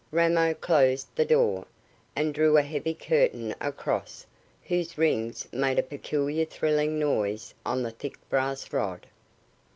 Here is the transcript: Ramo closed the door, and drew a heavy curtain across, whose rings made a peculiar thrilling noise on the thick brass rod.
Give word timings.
Ramo 0.09 0.55
closed 0.55 1.09
the 1.15 1.25
door, 1.25 1.67
and 2.15 2.33
drew 2.33 2.57
a 2.57 2.63
heavy 2.63 2.95
curtain 2.95 3.53
across, 3.61 4.25
whose 4.63 4.97
rings 4.97 5.47
made 5.53 5.77
a 5.77 5.83
peculiar 5.83 6.43
thrilling 6.45 6.97
noise 6.97 7.53
on 7.67 7.83
the 7.83 7.91
thick 7.91 8.17
brass 8.27 8.73
rod. 8.73 9.05